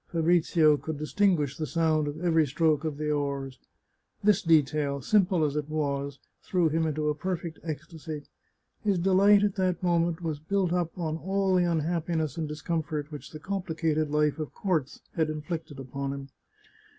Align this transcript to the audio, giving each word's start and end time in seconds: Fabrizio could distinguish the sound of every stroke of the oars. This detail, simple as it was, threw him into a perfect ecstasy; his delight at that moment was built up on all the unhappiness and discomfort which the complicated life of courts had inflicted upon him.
Fabrizio 0.07 0.77
could 0.77 0.97
distinguish 0.97 1.55
the 1.57 1.67
sound 1.67 2.07
of 2.07 2.19
every 2.25 2.47
stroke 2.47 2.83
of 2.83 2.97
the 2.97 3.11
oars. 3.11 3.59
This 4.23 4.41
detail, 4.41 4.99
simple 4.99 5.43
as 5.45 5.55
it 5.55 5.69
was, 5.69 6.17
threw 6.41 6.69
him 6.69 6.87
into 6.87 7.09
a 7.09 7.13
perfect 7.13 7.59
ecstasy; 7.63 8.23
his 8.83 8.97
delight 8.97 9.43
at 9.43 9.53
that 9.57 9.83
moment 9.83 10.23
was 10.23 10.39
built 10.39 10.73
up 10.73 10.97
on 10.97 11.17
all 11.17 11.53
the 11.53 11.65
unhappiness 11.71 12.35
and 12.35 12.47
discomfort 12.47 13.11
which 13.11 13.29
the 13.29 13.37
complicated 13.39 14.09
life 14.09 14.39
of 14.39 14.55
courts 14.55 15.01
had 15.15 15.29
inflicted 15.29 15.79
upon 15.79 16.13
him. 16.13 16.29